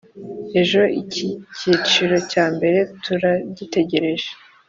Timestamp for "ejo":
0.61-0.81